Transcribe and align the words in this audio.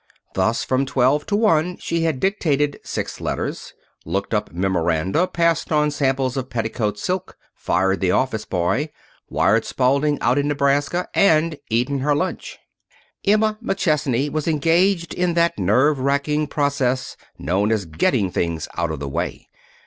Thus, 0.33 0.63
from 0.63 0.87
twelve 0.87 1.27
to 1.27 1.35
one 1.35 1.77
she 1.77 2.01
had 2.05 2.19
dictated 2.19 2.79
six 2.83 3.21
letters, 3.21 3.75
looked 4.03 4.33
up 4.33 4.51
memoranda, 4.51 5.27
passed 5.27 5.71
on 5.71 5.91
samples 5.91 6.35
of 6.35 6.49
petticoat 6.49 6.97
silk, 6.97 7.37
fired 7.53 7.99
the 7.99 8.09
office 8.09 8.43
boy, 8.43 8.89
wired 9.29 9.63
Spalding 9.63 10.17
out 10.19 10.39
in 10.39 10.47
Nebraska, 10.47 11.07
and 11.13 11.59
eaten 11.69 11.99
her 11.99 12.15
lunch. 12.15 12.57
Emma 13.23 13.59
McChesney 13.63 14.31
was 14.31 14.47
engaged 14.47 15.13
in 15.13 15.35
that 15.35 15.59
nerve 15.59 15.99
racking 15.99 16.47
process 16.47 17.15
known 17.37 17.71
as 17.71 17.85
getting 17.85 18.31
things 18.31 18.67
out 18.75 18.89
of 18.89 18.99
the 18.99 19.07
way. 19.07 19.49